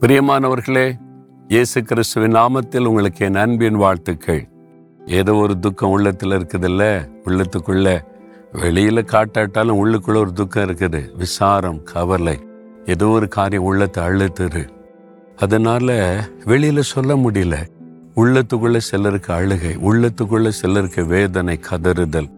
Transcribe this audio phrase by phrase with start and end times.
[0.00, 0.98] பிரியமானவர்களே
[1.48, 4.48] இயேசு கிறிஸ்துவின் நாமத்தில் உங்களுக்கு என் அன்பின் வாழ்த்துக்கள்.
[5.06, 7.08] ஏதோ ஒரு துக்கம் உள்ளத்தில் இருக்குதுல்ல?
[7.24, 7.98] உள்ளத்துக்குள்ள
[8.52, 11.16] வெளியில காட்டாட்டாலும் உள்ளுக்குள்ள ஒரு துக்கம் இருக்குது.
[11.16, 12.38] விசாரம் கவலை
[12.86, 14.68] ஏதோ ஒரு காரியம் உள்ளத்தை அழுத்துரு
[15.36, 15.98] அதனால
[16.44, 17.56] வெளியில சொல்ல முடியல.
[18.16, 22.30] உள்ளத்துக்குள்ள சிலருக்கு அழுகை உள்ளத்துக்குள்ள சிலருக்கு வேதனை கதறுதல்.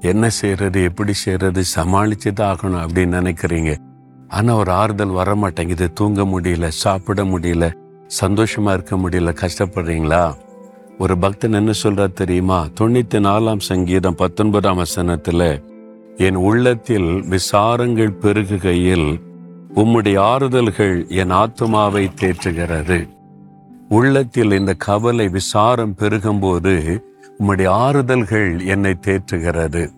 [0.00, 3.76] என்ன செய்யறது எப்படி செய்யறது சமாளிச்சு தான் ஆகணும் அப்படின்னு நினைக்கிறீங்க.
[4.28, 7.72] ஆனால் ஒரு ஆறுதல் வர மாட்டேங்குது தூங்க முடியல சாப்பிட முடியல
[8.20, 9.34] சந்தோஷமா இருக்க முடியல.
[9.40, 10.34] கஷ்டப்படுறீங்களா?
[10.98, 12.66] ஒரு பக்தன் என்ன சொல்றா தெரியுமா?
[12.80, 15.62] தொண்ணூத்தி நாலாம் சங்கீதம் பத்தொன்பதாம் வசனத்துல
[16.16, 19.20] என் உள்ளத்தில் விசாரங்கள் பெருகுகையில்
[19.74, 23.08] உம்முடைய ஆறுதல்கள் என் ஆத்துமாவை தேற்றுகிறது.
[23.88, 27.00] உள்ளத்தில் இந்த கவலை விசாரம் பெருகும்போது
[27.38, 29.90] உம்முடைய ஆறுதல்கள் என்னை தேற்றுகிறது.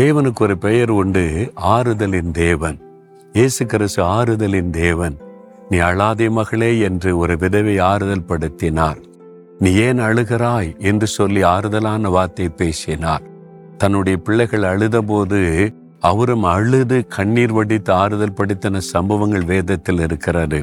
[0.00, 2.87] தேவனுக்கு ஒரு பெயர் உண்டு ஆறுதலின் தேவன்.
[3.32, 5.16] இயேசு கிறிஸ்து ஆறுதலின் தேவன்.
[5.68, 8.96] நீ அழாதே மகளே என்று ஒரு விதவை ஆறுதல் படுத்தினார்.
[9.58, 10.78] நீ ஏன் அழுகிறாய்?
[10.78, 13.22] என்று சொல்லி ஆறுதலான வார்த்தை பேசினார்.
[13.78, 20.62] தன்னுடைய பிள்ளைகள் அழுதபோது அவரும் அழுது கண்ணீர் வடித்து ஆறுதல் படுத்தின சம்பவங்கள் வேதத்தில் இருக்கிறது.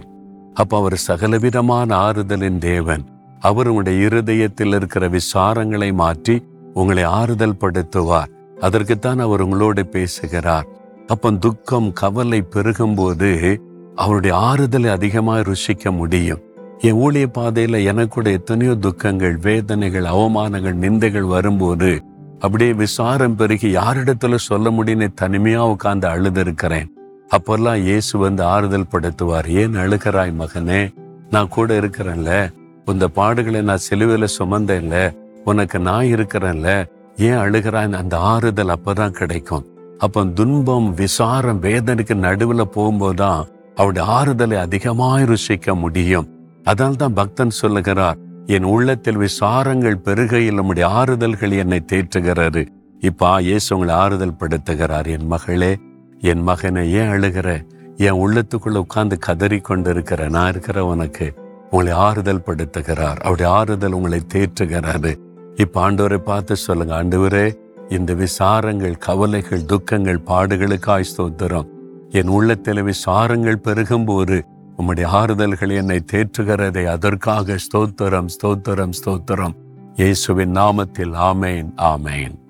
[0.54, 3.06] அப்ப அவர் சகலவிதமான ஆறுதலின் தேவன்.
[3.40, 8.32] அவர் உங்களுடைய இருதயத்தில் இருக்கிற விசாரங்களை மாற்றி உங்களை ஆறுதல் படுத்துவார்.
[8.60, 10.68] அதற்குத்தான் அவர் உங்களோடு பேசுகிறார்.
[11.08, 13.58] அப்ப துக்கம் கவலை பெருகும்போது
[13.96, 16.40] அவருடைய ஆறுதலை அதிகமாக ருசிக்க முடியும்.
[16.80, 22.04] என் ஊழிய பாதையில் எனக்கு கூட எத்தனையோ துக்கங்கள் வேதனைகள் அவமானங்கள் நிந்தைகள் வரும்போது
[22.40, 26.94] அப்படியே விசாரம் பெருகி யாரிடத்துல சொல்ல முடியும்னு தனிமையா உட்கார்ந்து அழுது இருக்கிறேன்
[27.30, 30.94] அப்போல்லாம் இயேசு வந்து ஆறுதல் படுத்துவார் ஏன் அழுகிறாய் மகனே?
[31.30, 32.54] நான் கூட இருக்கிறேன்ல.
[32.86, 35.16] இந்த பாடுகளை நான் சிலுவையில் சுமந்தேன்ல.
[35.46, 36.86] உனக்கு நான் இருக்கிறேன்ல.
[37.18, 37.94] ஏன் அழுகிறாய்?
[37.94, 39.66] அந்த ஆறுதல் அப்பதான் கிடைக்கும்.
[40.00, 46.28] அப்ப துன்பம் விசாரம் வேதனைக்கு நடுவுல போகும்போதுதான் அவருடைய ஆறுதலை அதிகமாய் ருசிக்க முடியும்.
[46.64, 52.66] அதனால்தான் தான் பக்தன் சொல்லுகிறார் என் உள்ளத்தில் விசாரங்கள் பெருகையில் நம்முடைய ஆறுதல்கள் என்னை தேற்றுகிறாரு
[53.00, 55.76] இப்பா இயேசு உங்களை ஆறுதல் படுத்துகிறார் என் மகளே
[56.20, 57.62] என் மகனை ஏன் அழுகிற?
[57.98, 61.34] என் உள்ளத்துக்குள்ள உட்கார்ந்து கதறி கொண்டு இருக்கிற நான் இருக்கிற உனக்கு
[61.70, 65.16] உங்களை ஆறுதல் படுத்துகிறார் அவருடைய ஆறுதல் உங்களை தேற்றுகிறாரு
[65.56, 67.56] இப்ப ஆண்டவரை பார்த்து சொல்லுங்க ஆண்டவரே
[67.90, 71.68] இந்த விசாரங்கள் கவலைகள் துக்கங்கள் பாடுகளுக்காய் ஸ்தோத்திரம்.
[72.10, 74.42] என் உள்ளத்தில் விசாரங்கள் பெருகும்போது
[74.78, 79.56] உம்முடைய ஆறுதல்கள் என்னை தேற்றுகிறதை அதற்காக ஸ்தோத்திரம் ஸ்தோத்திரம் ஸ்தோத்திரம்.
[79.96, 82.45] இயேசுவின் நாமத்தில் ஆமேன் ஆமேன்.